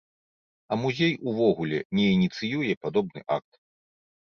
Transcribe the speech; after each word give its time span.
А 0.71 0.77
музей 0.83 1.13
увогуле 1.33 1.79
не 2.01 2.09
ініцыюе 2.17 2.73
падобны 2.87 3.21
акт. 3.41 3.51